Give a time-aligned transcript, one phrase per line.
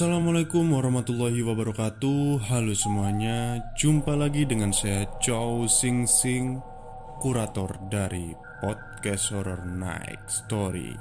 [0.00, 2.48] Assalamualaikum warahmatullahi wabarakatuh.
[2.48, 6.56] Halo semuanya Jumpa lagi dengan saya Chow Sing Sing
[7.20, 8.32] Kurator dari
[8.64, 10.96] Podcast Horror Night Story.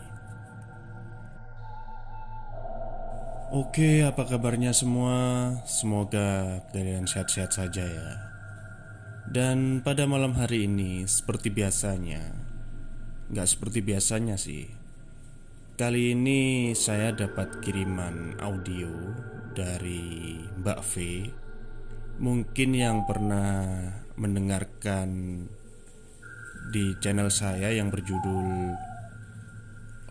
[3.55, 5.16] Oke apa kabarnya semua?
[5.63, 8.12] Semoga kalian sehat-sehat saja ya.
[9.31, 12.35] Dan pada malam hari ini Seperti biasanya
[13.31, 14.79] Gak seperti biasanya sih
[15.80, 18.92] Kali ini saya dapat kiriman audio
[19.56, 20.94] dari Mbak V.
[22.20, 23.88] Mungkin yang pernah
[24.20, 25.08] mendengarkan
[26.76, 28.76] di channel saya yang berjudul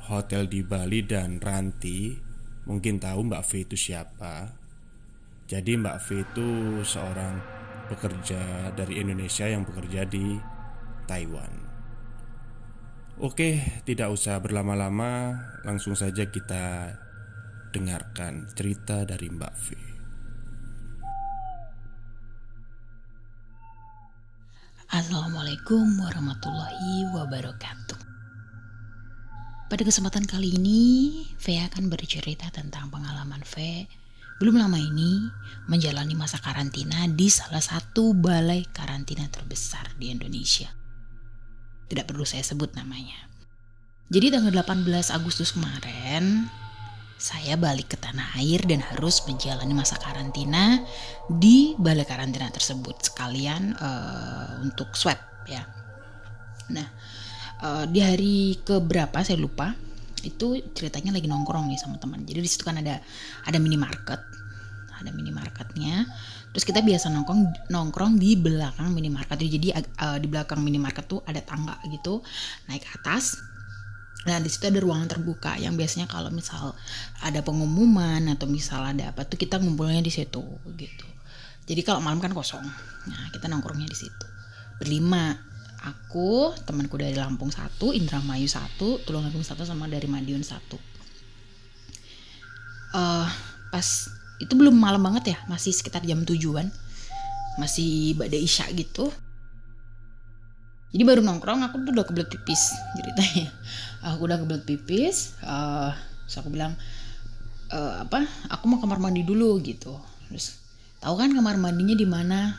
[0.09, 2.17] Hotel di Bali dan Ranti.
[2.65, 4.49] Mungkin tahu Mbak V itu siapa.
[5.53, 6.49] Jadi Mbak V itu
[6.81, 7.45] seorang
[7.93, 10.33] pekerja dari Indonesia yang bekerja di
[11.05, 11.68] Taiwan
[13.19, 15.35] Oke, tidak usah berlama-lama,
[15.67, 16.95] langsung saja kita
[17.75, 19.67] dengarkan cerita dari Mbak V.
[24.87, 27.99] Assalamualaikum warahmatullahi wabarakatuh.
[29.67, 30.83] Pada kesempatan kali ini,
[31.43, 33.83] V akan bercerita tentang pengalaman V
[34.39, 35.27] belum lama ini
[35.67, 40.71] menjalani masa karantina di salah satu balai karantina terbesar di Indonesia.
[41.89, 43.29] Tidak perlu saya sebut namanya.
[44.09, 46.49] Jadi tanggal 18 Agustus kemarin,
[47.19, 50.87] saya balik ke tanah air dan harus menjalani masa karantina
[51.27, 55.19] di balai karantina tersebut sekalian uh, untuk swab
[55.51, 55.67] ya.
[56.71, 56.87] Nah
[57.59, 59.75] uh, di hari keberapa saya lupa
[60.23, 62.23] itu ceritanya lagi nongkrong nih sama teman.
[62.23, 63.03] Jadi di situ kan ada
[63.43, 64.23] ada minimarket,
[64.95, 66.07] ada minimarketnya.
[66.59, 69.39] Terus kita biasa nongkrong nongkrong di belakang minimarket.
[69.39, 72.19] Jadi uh, di belakang minimarket tuh ada tangga gitu
[72.67, 73.39] naik ke atas
[74.27, 76.75] Nah di situ ada ruangan terbuka yang biasanya kalau misal
[77.23, 80.43] ada pengumuman atau misal ada apa tuh kita ngumpulnya di situ
[80.75, 81.07] gitu.
[81.65, 82.61] Jadi kalau malam kan kosong.
[83.07, 84.27] Nah kita nongkrongnya di situ
[84.83, 85.39] berlima.
[85.79, 90.75] Aku, temanku dari Lampung satu, Indramayu satu, Tulungagung satu, sama dari Madiun satu.
[92.91, 93.31] Uh,
[93.71, 93.87] pas
[94.39, 96.71] itu belum malam banget ya, masih sekitar jam tujuan,
[97.59, 99.11] masih badai isya gitu.
[100.89, 103.53] Jadi baru nongkrong aku tuh udah kebelet pipis ceritanya.
[104.15, 105.93] Aku udah kebelet pipis uh,
[106.25, 106.77] terus aku bilang
[107.73, 110.01] uh, apa aku mau kamar mandi dulu gitu.
[110.31, 110.57] Terus
[111.03, 112.57] tahu kan kamar mandinya di mana?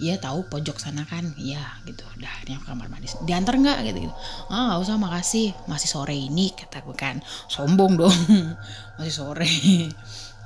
[0.00, 1.34] Iya tahu pojok sana kan.
[1.36, 2.06] Iya gitu.
[2.16, 3.10] Udah ini kamar mandi.
[3.26, 3.84] Diantar nggak?
[3.84, 4.14] Gitu, gitu.
[4.48, 5.52] Ah nggak usah makasih.
[5.68, 7.20] Masih sore ini Kata gue kan.
[7.52, 8.16] Sombong dong.
[8.96, 9.50] Masih sore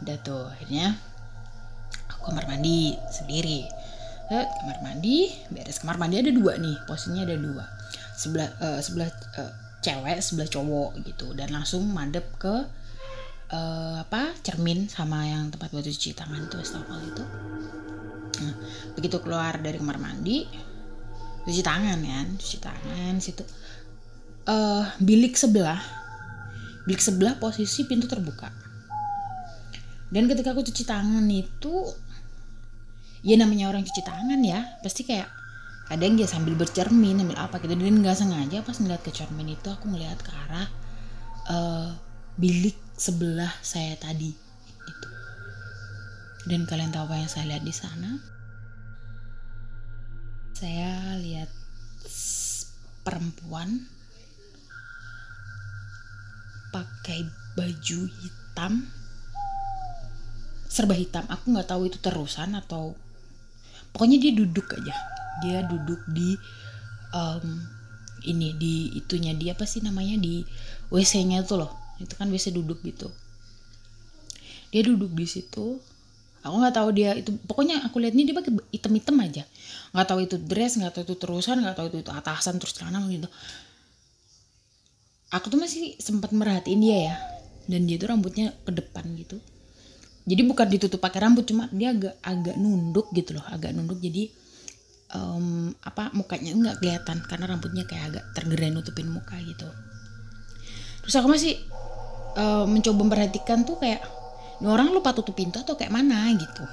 [0.03, 0.97] Udah tuh akhirnya
[2.13, 3.67] Aku kamar mandi sendiri.
[4.27, 5.79] Ke kamar mandi beres.
[5.79, 7.65] Kamar mandi ada dua nih posisinya ada dua.
[8.17, 9.53] Sebelah uh, sebelah uh,
[9.83, 11.27] cewek sebelah cowok gitu.
[11.37, 12.55] Dan langsung madep ke
[13.53, 17.25] uh, apa cermin sama yang tempat buat cuci tangan itu wastafel itu.
[18.37, 18.55] Nah,
[18.99, 20.45] begitu keluar dari kamar mandi
[21.47, 23.45] cuci tangan kan cuci tangan situ.
[24.47, 25.83] Uh, bilik sebelah
[26.87, 28.66] bilik sebelah posisi pintu terbuka
[30.17, 31.93] dan ketika aku cuci tangan itu
[33.21, 35.29] ya namanya orang cuci tangan ya pasti kayak
[35.93, 37.77] ada yang dia sambil bercermin sambil apa gitu.
[37.77, 40.69] Dan nggak sengaja pas ngeliat ke cermin itu aku ngeliat ke arah
[41.53, 41.89] uh,
[42.41, 44.33] bilik sebelah saya tadi
[44.89, 45.09] gitu.
[46.49, 48.11] Dan kalian tahu apa yang saya lihat di sana?
[50.57, 51.53] Saya lihat
[53.05, 53.85] perempuan
[56.73, 58.96] pakai baju hitam
[60.67, 61.25] serba hitam.
[61.31, 62.95] Aku nggak tahu itu terusan atau
[63.95, 64.95] pokoknya dia duduk aja.
[65.43, 66.35] Dia duduk di
[67.15, 67.47] um,
[68.27, 70.43] ini di itunya dia apa sih namanya di
[70.91, 71.73] WC-nya tuh loh.
[72.03, 73.09] Itu kan WC duduk gitu.
[74.75, 75.81] Dia duduk di situ.
[76.47, 79.43] Aku nggak tahu dia itu pokoknya aku lihat ini dia pakai item-item aja.
[79.91, 83.03] Nggak tahu itu dress nggak tahu itu terusan nggak tahu itu, itu atasan terus celana
[83.11, 83.27] gitu.
[85.35, 87.17] Aku tuh masih sempat merhatiin dia ya.
[87.67, 89.43] Dan dia tuh rambutnya ke depan gitu
[90.27, 94.03] jadi bukan ditutup pakai rambut cuma dia agak agak nunduk gitu loh agak nunduk.
[94.03, 94.27] Jadi
[95.15, 99.71] um, apa mukanya nggak kelihatan karena rambutnya kayak agak tergerai nutupin muka gitu.
[101.07, 101.55] Terus aku masih
[102.35, 104.03] uh, mencoba memperhatikan tuh kayak
[104.59, 106.65] ini orang lupa tutup pintu atau kayak mana gitu.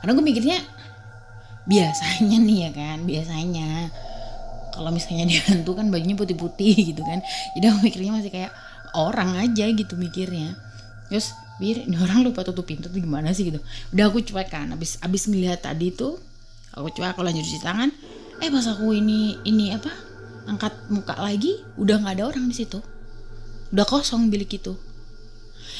[0.00, 0.58] Karena gue mikirnya
[1.68, 3.92] biasanya nih ya kan biasanya
[4.72, 7.20] kalau misalnya dia hantu kan bajunya putih-putih gitu kan.
[7.52, 8.52] Jadi aku mikirnya masih kayak
[8.96, 10.56] orang aja gitu mikirnya.
[11.12, 13.50] Terus bir ini orang lupa tutup pintu tuh gimana sih?
[13.50, 13.58] gitu.
[13.90, 16.16] Udah aku cuek kan abis abis ngeliat tadi tuh
[16.72, 17.90] aku cuek aku lanjut cuci tangan.
[18.38, 19.90] Eh pas aku ini ini apa
[20.46, 22.78] angkat muka lagi udah nggak ada orang di situ.
[23.74, 24.78] Udah kosong bilik itu.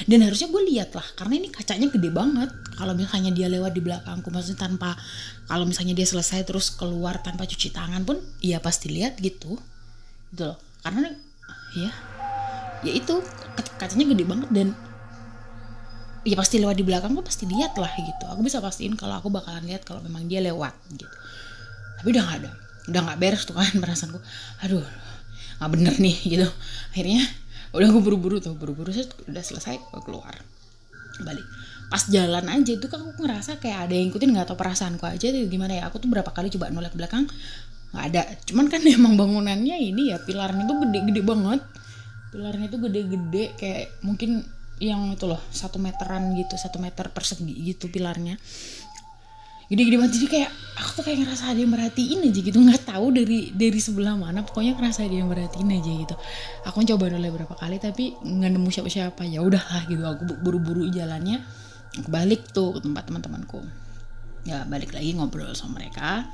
[0.06, 2.50] Dan harusnya gue lihat lah karena ini kacanya gede banget.
[2.78, 4.94] Kalau misalnya dia lewat di belakangku maksudnya tanpa
[5.50, 9.58] kalau misalnya dia selesai terus keluar tanpa cuci tangan pun ya pasti lihat gitu.
[10.30, 10.58] Gitu loh.
[10.82, 11.10] Karena
[11.74, 11.90] ya
[12.86, 13.18] ya itu
[13.78, 14.68] kacanya gede banget dan
[16.22, 18.24] ya pasti lewat di belakang gue pasti lihat lah gitu.
[18.30, 21.06] Aku bisa pastiin kalau aku bakalan lihat kalau memang dia lewat gitu.
[21.98, 22.52] Tapi udah gak ada
[22.88, 24.18] udah nggak beres tuh kan perasaanku
[24.64, 24.82] aduh
[25.60, 26.48] nggak bener nih gitu.
[26.94, 27.22] Akhirnya
[27.76, 28.90] udah gue buru-buru tuh buru-buru
[29.28, 30.34] udah selesai gue keluar.
[31.20, 31.44] Balik.
[31.88, 35.26] Pas jalan aja itu kan aku ngerasa kayak ada yang ikutin nggak tau perasaanku aja
[35.28, 35.82] tuh gimana ya?
[35.90, 37.28] Aku tuh berapa kali coba nolak belakang
[37.92, 38.22] nggak ada.
[38.48, 41.60] Cuman kan emang bangunannya ini ya pilarnya tuh gede-gede banget.
[42.32, 44.46] Pilarnya tuh gede-gede kayak mungkin
[44.78, 48.38] yang itu loh satu meteran gitu satu meter persegi gitu pilarnya.
[49.68, 50.12] Gede-gede banget.
[50.16, 52.56] Jadi kayak aku tuh kayak ngerasa ada yang merhatiin aja gitu.
[52.56, 56.14] Nggak tahu dari dari sebelah mana pokoknya ngerasa ada yang merhatiin aja gitu.
[56.64, 59.28] Aku coba dulu beberapa kali tapi nggak nemu siapa-siapa.
[59.28, 61.44] Ya udahlah gitu aku buru-buru jalannya.
[62.08, 63.60] Balik tuh ke tempat teman-temanku.
[64.48, 66.24] Ya balik lagi ngobrol sama mereka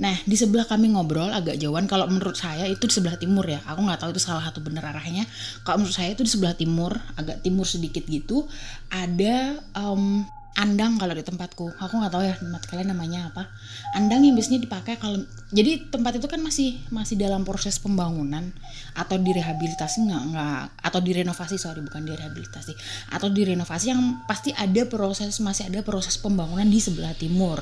[0.00, 1.84] Nah di sebelah kami ngobrol agak jauhan.
[1.84, 3.60] Kalau menurut saya itu di sebelah timur ya.
[3.68, 5.28] Aku nggak tahu itu salah satu bener arahnya.
[5.66, 8.48] Kalau menurut saya itu di sebelah timur agak timur sedikit gitu.
[8.88, 10.24] Ada um,
[10.56, 11.76] andang kalau di tempatku.
[11.76, 13.52] Aku nggak tahu ya tempat kalian namanya apa.
[13.92, 15.20] Andang yang biasanya dipakai kalau
[15.52, 18.52] jadi tempat itu kan masih masih dalam proses pembangunan
[18.96, 22.72] atau direhabilitasi nggak nggak atau direnovasi sorry bukan direhabilitasi.
[23.12, 27.60] Atau direnovasi yang pasti ada proses masih ada proses pembangunan di sebelah timur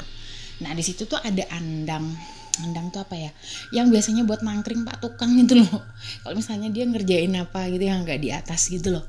[0.61, 2.13] nah di situ tuh ada andang.
[2.61, 3.31] Andang tuh apa ya?
[3.73, 5.81] Yang biasanya buat mangkring pak tukang gitu loh.
[6.21, 9.05] Kalau misalnya dia ngerjain apa gitu yang nggak di atas gitu loh.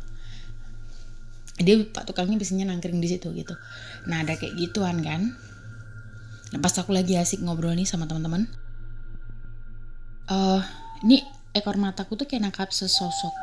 [1.59, 3.53] Dia pak tukangnya biasanya nangkring di situ gitu.
[4.07, 5.35] Nah ada kayak gituan kan.
[6.55, 8.47] Nah pas aku lagi asik ngobrol nih sama teman-teman.
[10.31, 10.63] Uh,
[11.03, 11.19] ini
[11.51, 13.35] ekor mataku tuh kayak nangkap sesosok.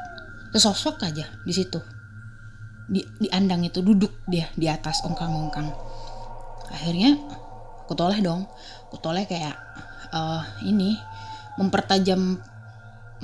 [0.56, 1.80] Sesosok aja di situ.
[2.88, 5.68] Di, di andang itu duduk dia di atas ongkang-ongkang.
[6.72, 7.20] Akhirnya
[7.88, 8.44] aku toleh dong.
[8.92, 9.56] Aku toleh kayak
[10.12, 10.92] uh, ini
[11.56, 12.36] mempertajam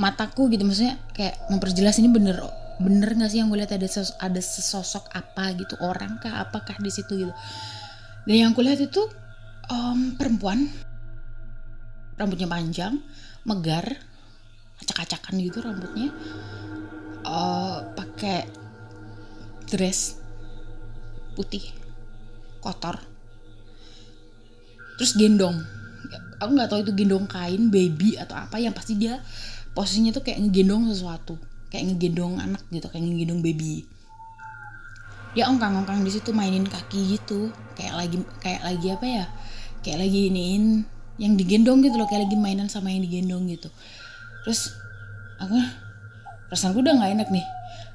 [0.00, 0.64] mataku gitu.
[0.64, 2.40] Maksudnya kayak memperjelas ini bener
[2.80, 5.76] bener nggak sih yang gue lihat ada ses ada sesosok apa gitu?
[5.84, 6.40] Orang kah?
[6.40, 7.32] Apakah di situ gitu?
[8.24, 9.04] Dan yang gue lihat itu
[9.68, 10.64] um, perempuan.
[12.16, 12.96] Rambutnya panjang
[13.44, 13.84] megar
[14.80, 16.08] acak-acakan gitu rambutnya.
[17.20, 18.48] Uh, pakai
[19.68, 20.20] dress
[21.36, 21.68] putih
[22.60, 23.13] kotor
[24.98, 25.62] terus gendong.
[26.42, 29.22] Aku nggak tahu itu gendong kain baby atau apa yang pasti dia
[29.72, 31.38] posisinya tuh kayak ngegendong sesuatu.
[31.72, 33.86] Kayak ngegendong anak gitu kayak ngegendong baby.
[35.34, 37.50] Dia ongkang-ongkang di situ mainin kaki gitu.
[37.74, 39.26] Kayak lagi kayak lagi apa ya?
[39.82, 40.86] Kayak lagi iniin
[41.18, 43.70] yang digendong gitu loh kayak lagi mainan sama yang digendong gitu.
[44.46, 44.70] Terus
[45.38, 45.58] aku
[46.50, 47.46] perasaan gue udah nggak enak nih.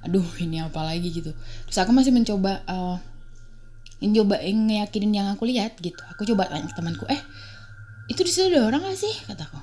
[0.07, 1.31] Aduh ini apa lagi gitu.
[1.67, 2.99] Terus aku masih mencoba uh,
[3.99, 5.99] mencoba ngeyakinin yang aku lihat gitu.
[6.15, 7.19] Aku coba tanya temanku eh
[8.09, 9.13] itu di situ ada orang gak sih?
[9.29, 9.59] kataku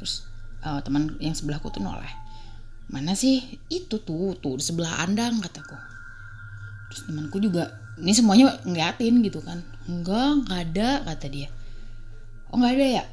[0.00, 0.24] terus
[0.64, 2.10] uh, teman yang sebelahku tuh noleh.
[2.88, 3.60] Mana sih?
[3.68, 5.76] Itu tuh tuh di sebelah andang kataku
[6.88, 9.62] terus temanku juga ini semuanya ngeliatin gitu kan.
[9.90, 11.48] Enggak nggak ada kata dia.
[12.54, 13.04] Oh nggak ada ya?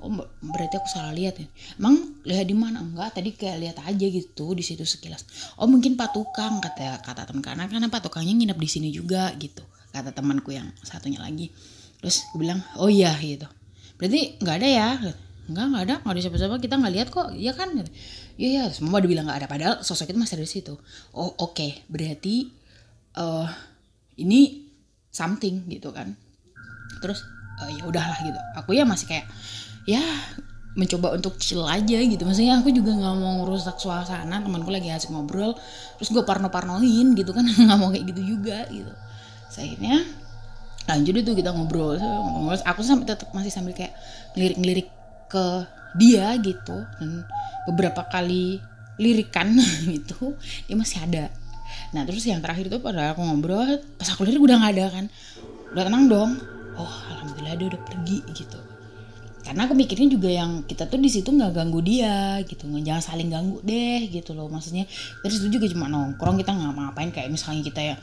[0.00, 0.10] Oh
[0.42, 1.46] berarti aku salah lihat ya.
[1.78, 2.82] Emang lihat di mana?
[2.82, 5.22] Enggak tadi kayak lihat aja gitu di situ sekilas.
[5.58, 9.30] Oh mungkin pak tukang kata kata teman karena karena pak tukangnya nginep di sini juga
[9.38, 11.50] gitu kata temanku yang satunya lagi.
[12.00, 13.46] Terus gue bilang oh iya gitu.
[14.00, 14.88] Berarti nggak ada ya?
[15.50, 15.94] Enggak nggak ada.
[16.06, 16.56] Nggak ada siapa-siapa.
[16.62, 17.28] Kita nggak lihat kok.
[17.36, 17.74] Ya kan?
[18.40, 19.48] Iya ya semua udah bilang nggak ada.
[19.50, 20.74] Padahal sosok itu masih ada di situ.
[21.12, 21.52] Oh oke.
[21.52, 21.84] Okay.
[21.90, 22.48] berarti
[23.18, 23.46] uh,
[24.16, 24.70] ini
[25.12, 26.14] something gitu kan.
[27.04, 27.20] Terus
[27.60, 28.40] uh, ya udahlah gitu.
[28.56, 29.26] Aku ya masih kayak
[29.84, 30.00] ya
[30.78, 32.22] mencoba untuk chill aja gitu.
[32.22, 34.40] Maksudnya aku juga nggak mau ngerusak suasana.
[34.40, 35.52] Temanku lagi asik ngobrol.
[36.00, 37.44] Terus gue parno parnoin gitu kan.
[37.66, 38.94] Nggak mau kayak gitu juga gitu
[39.58, 40.06] akhirnya
[40.86, 43.94] lanjut itu kita ngobrol ngobrol aku sampai tetap masih sambil kayak
[44.34, 44.88] ngelirik-ngelirik
[45.30, 45.44] ke
[45.98, 47.26] dia gitu dan
[47.66, 48.62] beberapa kali
[49.00, 49.56] lirikan
[49.94, 50.36] gitu
[50.68, 51.24] dia masih ada.
[51.94, 55.04] Nah terus yang terakhir itu pada aku ngobrol pas aku lirik udah nggak ada kan
[55.72, 56.30] udah tenang dong.
[56.76, 58.60] Oh alhamdulillah dia udah pergi gitu.
[59.40, 63.32] Karena aku mikirnya juga yang kita tuh di situ nggak ganggu dia gitu jangan saling
[63.32, 64.84] ganggu deh gitu loh maksudnya
[65.24, 67.96] terus itu juga cuma nongkrong kita nggak ngapain kayak misalnya kita ya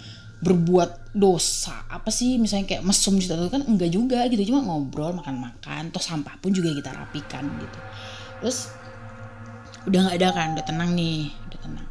[0.44, 2.38] berbuat dosa apa sih?
[2.38, 6.74] Misalnya kayak mesum gitu kan enggak juga gitu cuma ngobrol makan-makan terus sampah pun juga
[6.74, 7.79] kita rapikan gitu.
[8.44, 8.58] Terus
[9.88, 11.88] udah nggak ada kan udah tenang nih udah tenang.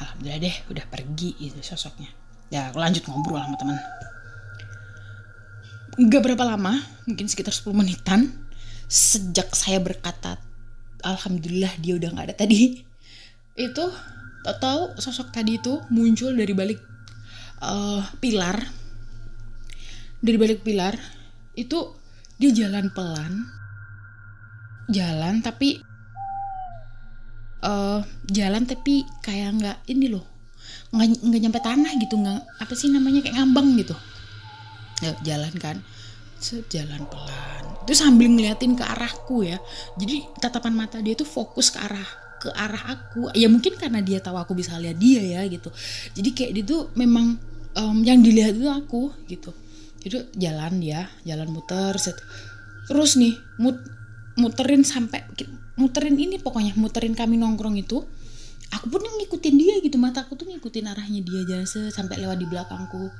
[0.00, 2.08] Alhamdulillah deh udah pergi itu sosoknya.
[2.52, 3.76] Ya aku lanjut ngobrol sama teman
[6.00, 6.72] nggak berapa lama
[7.04, 8.32] mungkin sekitar 10 menitan
[8.88, 10.40] sejak saya berkata
[11.04, 12.80] alhamdulillah dia udah nggak ada tadi
[13.60, 13.84] itu
[14.40, 16.80] tahu sosok tadi itu muncul dari balik
[17.62, 18.58] uh, pilar
[20.22, 20.98] dari balik pilar
[21.54, 21.94] itu
[22.36, 23.46] dia jalan pelan
[24.90, 25.78] jalan tapi
[27.62, 30.32] uh, jalan tapi kayak nggak ini loh
[30.92, 33.96] nggak nggak nyampe tanah gitu nggak apa sih namanya kayak ngambang gitu.
[35.02, 35.76] Ya, jalan kan
[36.42, 37.64] sejalan pelan.
[37.86, 39.58] Itu sambil ngeliatin ke arahku ya.
[39.96, 42.06] Jadi tatapan mata dia tuh fokus ke arah
[42.38, 43.30] ke arah aku.
[43.32, 45.70] Ya mungkin karena dia tahu aku bisa lihat dia ya gitu.
[46.12, 47.38] Jadi kayak dia tuh memang
[47.78, 49.52] um, yang dilihat itu aku gitu.
[50.02, 52.18] Itu jalan dia jalan muter set.
[52.90, 53.78] Terus nih mut
[54.36, 55.22] muterin sampai
[55.76, 58.00] muterin ini pokoknya muterin kami nongkrong itu
[58.72, 63.12] aku pun ngikutin dia gitu mataku tuh ngikutin arahnya dia jalan sampai lewat di belakangku.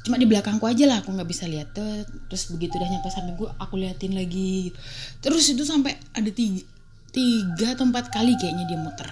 [0.00, 3.50] Cuma di belakangku aja lah aku nggak bisa lihat terus begitu udah nyampe samping gue
[3.60, 4.78] aku liatin lagi gitu.
[5.20, 6.64] terus itu sampai ada tiga
[7.12, 9.10] tiga atau empat kali kayaknya dia muter.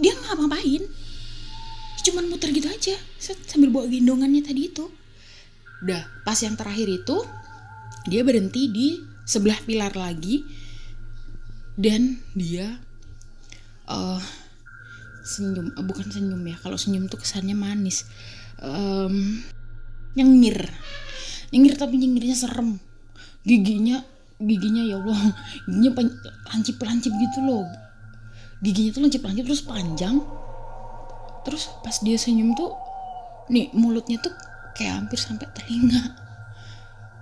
[0.00, 0.82] Dia nggak ngapain
[2.04, 2.96] cuman muter gitu aja.
[3.20, 4.88] Sambil bawa gendongannya tadi itu.
[5.80, 7.16] Udah pas yang terakhir itu
[8.08, 8.88] dia berhenti di
[9.24, 10.44] sebelah pilar lagi.
[11.80, 12.76] Dan dia
[13.88, 14.20] uh,
[15.24, 18.04] senyum uh, bukan senyum ya kalau senyum tuh kesannya manis.
[18.60, 19.40] Um,
[20.16, 20.68] nyengir.
[21.50, 22.76] Nyengir tapi nyengirnya serem.
[23.40, 24.04] Giginya
[24.40, 25.36] giginya ya Allah
[25.68, 25.92] giginya
[26.52, 27.64] lancip lancip gitu loh.
[28.60, 30.20] Giginya tuh lancip lancip terus panjang
[31.46, 32.74] terus pas dia senyum tuh
[33.50, 34.32] nih mulutnya tuh
[34.78, 36.16] kayak hampir sampai telinga.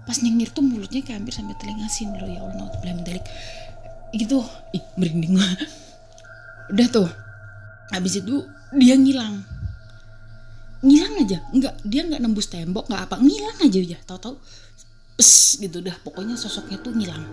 [0.04, 3.24] Pas nyengir tuh mulutnya kayak hampir sampai telinga sih loh ya Allah belum balik
[4.16, 4.40] gitu.
[4.72, 5.36] Ih merinding
[6.68, 7.08] udah tuh.
[7.92, 8.44] Habis itu
[8.76, 9.40] dia ngilang.
[10.84, 11.38] Ngilang aja.
[11.52, 13.16] Nggak dia nggak nembus tembok nggak apa.
[13.20, 14.36] Ngilang aja ya tahu-tahu.
[15.18, 17.24] Pes gitu dah pokoknya sosoknya tuh ngilang.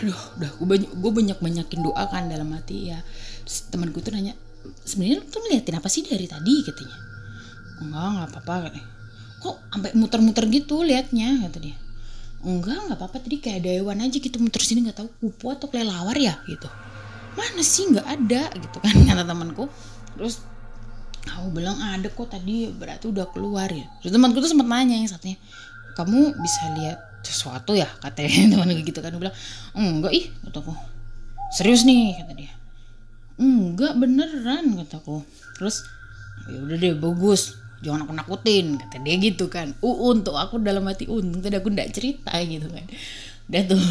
[0.00, 0.50] Aduh udah.
[0.60, 3.00] Gue banyak gue banyak banyakin doa kan dalam hati ya.
[3.72, 4.36] Temanku tuh nanya
[4.84, 6.96] sebenarnya tuh ngeliatin apa sih dari tadi katanya?
[7.82, 8.88] Enggak nggak apa-apa katanya.
[9.42, 11.76] Kok sampai muter-muter gitu liatnya kata dia.
[12.46, 15.66] Enggak nggak apa-apa tadi kayak ada hewan aja gitu muter sini nggak tahu kupu atau
[15.68, 16.68] kelelawar ya gitu.
[17.36, 19.64] Mana sih nggak ada gitu kan kata temanku.
[20.16, 20.40] Terus
[21.26, 23.86] aku bilang ada kok tadi berarti udah keluar ya.
[24.00, 25.36] Terus temanku tuh sempat nanya yang satunya
[25.96, 27.88] kamu bisa lihat sesuatu ya?
[28.00, 29.36] Katanya teman gitu kan dia bilang
[29.76, 30.72] enggak ih kataku
[31.50, 32.50] serius nih kata dia
[33.36, 35.24] enggak beneran kataku.
[35.56, 35.84] Terus
[36.48, 37.56] ya udah deh bagus.
[37.84, 39.76] Jangan aku nakutin kata dia gitu kan.
[39.84, 42.84] Uh untuk aku dalam hati untung tadi aku ndak cerita gitu kan.
[43.52, 43.84] Udah tuh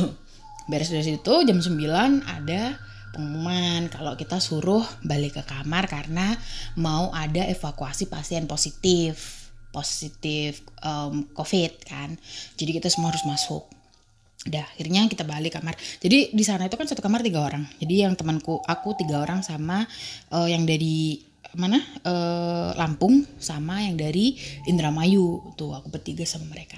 [0.66, 1.78] beres dari situ jam 9
[2.26, 2.76] ada
[3.14, 6.36] pengumuman kalau kita suruh balik ke kamar karena
[6.76, 12.16] mau ada evakuasi pasien positif positif um, covid kan.
[12.56, 13.68] Jadi kita semua harus masuk
[14.46, 15.74] Udah akhirnya kita balik kamar.
[16.00, 17.66] Jadi di sana itu kan satu kamar tiga orang.
[17.82, 19.84] Jadi yang temanku aku tiga orang sama
[20.30, 21.22] uh, yang dari
[21.56, 24.38] mana uh, Lampung sama yang dari
[24.70, 26.78] Indramayu tuh aku bertiga sama mereka.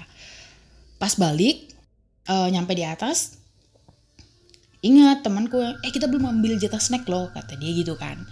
[0.96, 1.68] Pas balik
[2.28, 3.38] uh, nyampe di atas
[4.84, 8.22] ingat temanku eh kita belum ambil jatah snack loh kata dia gitu kan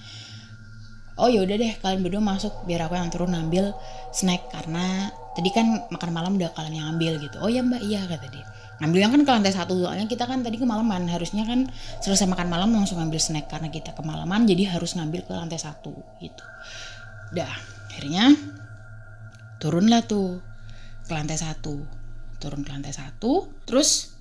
[1.18, 3.74] oh ya udah deh kalian berdua masuk biar aku yang turun ambil
[4.14, 8.06] snack karena tadi kan makan malam udah kalian yang ambil gitu oh ya mbak iya
[8.06, 11.08] kata dia ngambil yang kan ke lantai satu soalnya kita kan tadi kemalaman.
[11.08, 11.68] Harusnya kan
[12.04, 15.96] selesai makan malam langsung ambil snack karena kita kemalaman jadi harus ngambil ke lantai satu
[16.20, 16.44] gitu.
[17.32, 17.52] Dah
[17.88, 18.36] akhirnya
[19.62, 20.40] turunlah tuh
[21.08, 21.80] ke lantai satu.
[22.36, 24.12] Turun ke lantai satu terus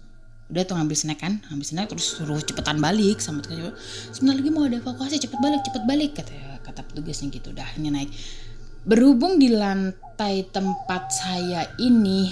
[0.46, 3.74] udah tuh ngambil snack kan ngambil snack terus suruh cepetan balik sama tukang
[4.14, 7.54] sebentar lagi mau ada evakuasi cepet balik cepet balik kata kata petugasnya gitu.
[7.54, 8.10] Udah ini naik.
[8.86, 12.30] Berhubung di lantai tempat saya ini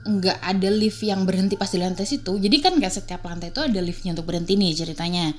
[0.00, 2.40] nggak ada lift yang berhenti pas di lantai situ.
[2.40, 5.32] Jadi kan nggak setiap lantai itu ada liftnya untuk berhenti nih ceritanya.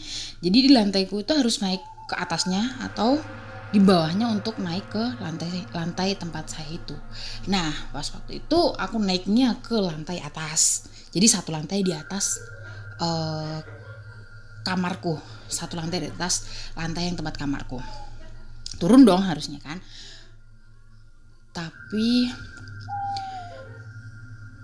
[0.43, 3.17] Jadi di lantaiku itu harus naik ke atasnya atau
[3.71, 6.93] di bawahnya untuk naik ke lantai lantai tempat saya itu.
[7.47, 10.91] Nah pas waktu itu aku naiknya ke lantai atas.
[11.09, 12.37] Jadi satu lantai di atas
[13.01, 13.59] uh,
[14.61, 15.17] kamarku.
[15.49, 17.81] Satu lantai di atas lantai yang tempat kamarku.
[18.77, 19.81] Turun dong harusnya kan.
[21.51, 22.31] Tapi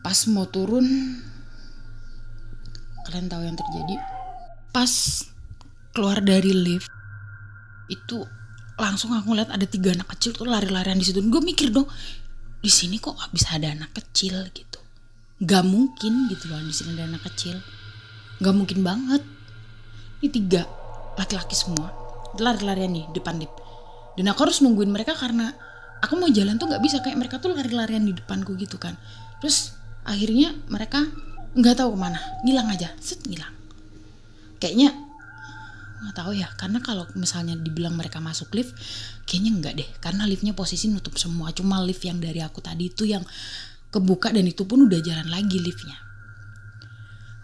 [0.07, 0.87] pas mau turun
[3.03, 3.95] kalian tahu yang terjadi
[4.71, 4.91] pas
[5.91, 6.87] keluar dari lift
[7.91, 8.23] itu
[8.79, 11.91] langsung aku lihat ada tiga anak kecil tuh lari-larian di situ gue mikir dong
[12.63, 14.87] di sini kok bisa ada anak kecil gitu
[15.37, 17.61] Gak mungkin gitu loh di sini ada anak kecil.
[18.41, 19.21] Gak mungkin banget.
[20.17, 20.65] Ini tiga
[21.13, 21.93] laki-laki semua
[22.37, 23.53] lari-larian nih depan lip.
[24.17, 25.53] Dan aku harus nungguin mereka karena
[26.01, 28.97] aku mau jalan tuh nggak bisa kayak mereka tuh lari-larian di depanku gitu kan.
[29.37, 29.76] Terus
[30.07, 31.03] akhirnya mereka
[31.53, 33.51] nggak tahu ke mana, ngilang aja, set ngilang.
[34.57, 34.95] Kayaknya
[36.01, 36.47] nggak tahu ya.
[36.55, 38.73] Karena kalau misalnya dibilang mereka masuk lift
[39.27, 39.89] kayaknya enggak deh.
[39.99, 41.51] Karena liftnya posisi nutup semua.
[41.51, 43.25] Cuma lift yang dari aku tadi itu yang
[43.91, 45.97] kebuka dan itu pun udah jalan lagi liftnya.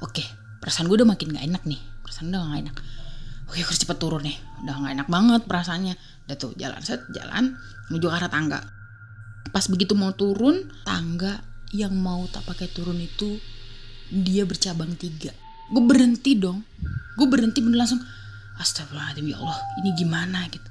[0.02, 0.24] Oke
[0.64, 1.82] perasaan gue udah makin nggak enak nih.
[2.06, 2.78] Perasaan udah nggak enak.
[3.52, 4.38] Oke harus cepet turun nih.
[4.64, 5.96] Udah nggak enak banget perasaannya.
[6.30, 7.58] Udah tuh jalan set jalan
[7.92, 8.62] menuju arah tangga.
[9.50, 13.42] Pas begitu mau turun tangga yang mau tak pakai turun itu
[14.14, 15.34] dia bercabang tiga.
[15.74, 16.62] Gue berhenti dong.
[17.18, 18.02] Gue berhenti bener langsung
[18.62, 20.46] Astagfirullahaladzim ya Allah ini gimana?
[20.54, 20.70] Gitu.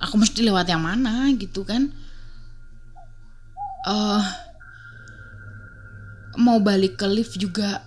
[0.00, 1.28] Aku mesti lewat yang mana?
[1.36, 1.92] Gitu kan.
[3.84, 4.24] Uh,
[6.40, 7.84] mau balik ke lift juga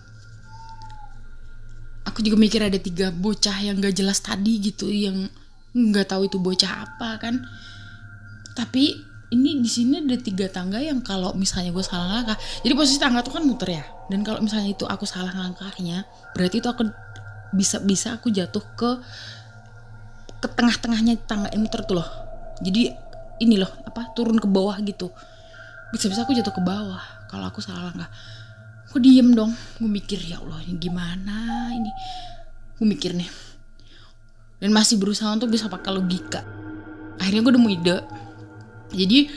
[2.06, 5.30] aku juga mikir ada tiga bocah yang gak jelas tadi gitu yang
[5.72, 7.48] nggak tahu itu bocah apa kan.
[8.52, 12.36] Tapi ini di sini ada tiga tangga yang kalau misalnya gue salah langkah
[12.68, 13.84] jadi posisi tangga tuh kan muter ya.
[14.12, 16.04] Dan kalau misalnya itu aku salah langkahnya
[16.36, 16.84] berarti itu aku
[17.56, 18.92] bisa bisa aku jatuh ke
[20.44, 22.10] ke tengah-tengahnya tangga yang muter tuh loh.
[22.60, 22.92] Jadi
[23.40, 25.08] ini loh apa turun ke bawah gitu.
[25.96, 27.00] Bisa-bisa aku jatuh ke bawah
[27.32, 28.12] kalau aku salah langkah.
[28.92, 29.56] Aku diem dong?
[29.80, 31.92] Gue mikir ya Allah ini gimana ini?
[32.76, 33.32] Gue mikir nih.
[34.60, 36.44] Dan masih berusaha untuk bisa pakai logika.
[37.16, 37.98] Akhirnya gue nemu ide
[38.92, 39.32] jadi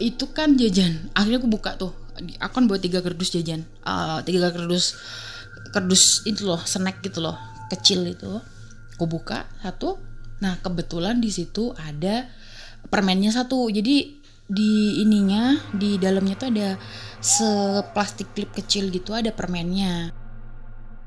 [0.00, 1.12] itu kan jajan.
[1.12, 1.92] Akhirnya aku buka tuh.
[2.40, 3.68] Aku kan buat tiga kardus jajan.
[3.84, 4.96] Uh, tiga kardus
[5.70, 7.36] kardus itu loh snack gitu loh
[7.68, 8.40] kecil itu.
[8.96, 10.00] Aku buka satu.
[10.40, 12.26] Nah kebetulan di situ ada
[12.88, 13.68] permennya satu.
[13.68, 14.18] Jadi
[14.50, 16.74] di ininya di dalamnya tuh ada
[17.22, 20.10] seplastik klip kecil gitu ada permennya.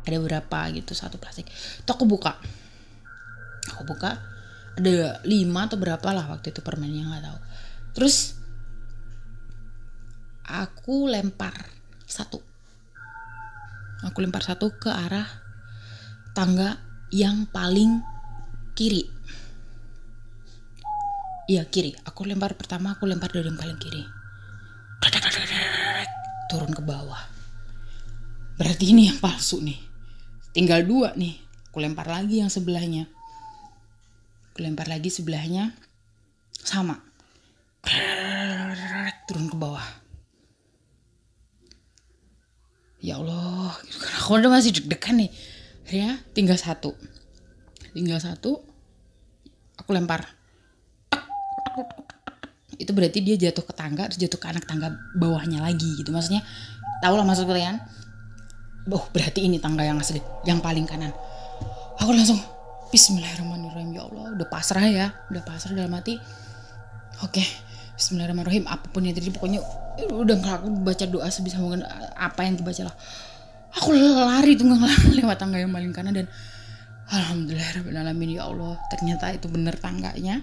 [0.04, 1.50] Ada berapa gitu satu plastik.
[1.84, 2.38] Tuh aku buka.
[3.74, 4.22] Aku buka.
[4.74, 7.40] Ada lima atau berapa lah waktu itu permennya nggak tahu
[7.94, 8.36] terus
[10.44, 11.54] aku lempar
[12.04, 12.42] satu.
[14.04, 15.26] Aku lempar satu ke arah
[16.36, 16.78] tangga
[17.10, 18.04] yang paling
[18.76, 19.08] kiri.
[21.48, 21.96] Iya kiri.
[22.04, 24.04] Aku lempar pertama aku lempar dari yang paling kiri.
[26.52, 27.24] Turun ke bawah.
[28.60, 29.80] Berarti ini yang palsu nih.
[30.52, 31.40] Tinggal dua nih.
[31.72, 33.08] Aku lempar lagi yang sebelahnya.
[34.52, 35.74] Aku lempar lagi sebelahnya.
[36.54, 37.13] Sama
[39.28, 39.84] turun ke bawah.
[43.04, 44.12] Ya Allah gitu kan.
[44.16, 45.32] aku udah masih deg-degan nih.
[45.84, 46.96] Akhirnya tinggal satu.
[47.92, 48.64] Tinggal satu
[49.76, 50.24] aku lempar.
[52.80, 56.16] Itu berarti dia jatuh ke tangga terus jatuh ke anak tangga bawahnya lagi gitu.
[56.16, 56.46] Maksudnya
[57.04, 57.84] tahu lah maksud kalian?
[58.88, 61.12] Oh berarti ini tangga yang asli yang paling kanan.
[62.00, 62.40] Aku langsung
[62.94, 63.90] Bismillahirrahmanirrahim.
[63.92, 66.16] Ya Allah udah pasrah ya udah pasrah dalam hati.
[67.20, 69.62] Oke Bismillahirrahmanirrahim apa pun yang terjadi pokoknya
[70.10, 71.86] udah nggak aku baca doa sebisa mungkin
[72.18, 72.96] apa yang dibaca lah.
[73.78, 76.28] Aku lari tuh nggak lewat tangga yang paling kanan dan
[77.14, 80.42] alhamdulillah ya Allah ternyata itu bener tangganya.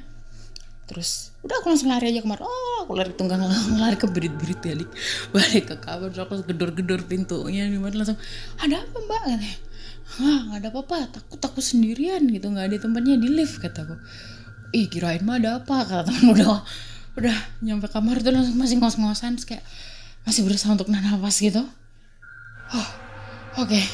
[0.86, 2.46] Terus udah aku langsung lari aja kemarin.
[2.46, 3.42] Oh aku lari tunggang
[3.78, 4.90] lari ke berit-berit balik.
[5.34, 8.18] Balik ke kamar terus aku gedor-gedor pintunya gimana langsung
[8.62, 9.22] ada apa mbak?
[9.26, 9.58] Katanya.
[10.22, 13.98] Ah nggak ada apa-apa takut takut sendirian gitu nggak ada tempatnya di lift kataku.
[14.70, 16.62] Ih kirain mah ada apa kata teman udah
[17.18, 19.64] udah nyampe kamar tuh langsung masih ngos-ngosan kayak
[20.22, 21.62] masih berusaha untuk nafas gitu.
[22.70, 22.88] Oh
[23.58, 23.70] oke.
[23.70, 23.84] Okay.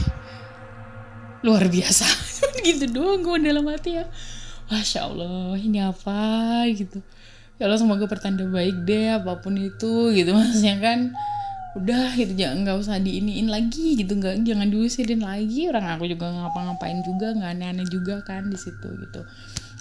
[1.45, 2.09] luar biasa.
[2.67, 4.05] Gitu doang gue dalam hati ya.
[4.67, 6.99] Masya allah ini apa gitu.
[7.57, 10.35] Ya Allah semoga pertanda baik deh apa pun itu gitu.
[10.37, 10.99] Maksudnya kan
[11.79, 14.19] udah gitu jangan nggak usah diiniin lagi gitu.
[14.19, 15.71] Nggak jangan diusirin lagi.
[15.71, 19.23] Orang aku juga ngapa-ngapain juga nggak aneh-aneh juga kan di situ gitu.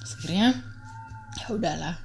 [0.06, 0.54] Akhirnya
[1.42, 2.05] ya udahlah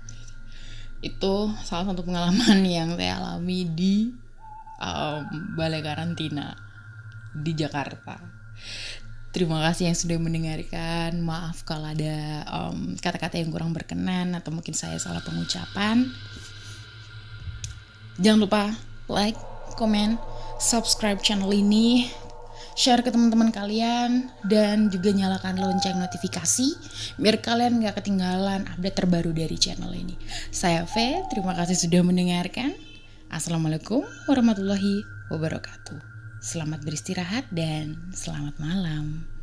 [1.01, 1.35] itu
[1.65, 4.13] salah satu pengalaman yang saya alami di
[4.81, 5.21] um,
[5.57, 6.57] balai karantina
[7.33, 8.21] di Jakarta.
[9.31, 11.23] Terima kasih yang sudah mendengarkan.
[11.23, 12.43] Maaf kalau ada
[12.99, 16.11] kata-kata um, yang kurang berkenan atau mungkin saya salah pengucapan.
[18.19, 18.75] Jangan lupa
[19.07, 19.39] like,
[19.79, 20.19] comment,
[20.59, 22.11] subscribe channel ini
[22.79, 26.77] share ke teman-teman kalian dan juga nyalakan lonceng notifikasi
[27.19, 30.15] biar kalian gak ketinggalan update terbaru dari channel ini.
[30.55, 30.95] Saya V,
[31.33, 32.75] terima kasih sudah mendengarkan.
[33.31, 35.99] Assalamualaikum warahmatullahi wabarakatuh.
[36.41, 39.40] Selamat beristirahat dan selamat malam.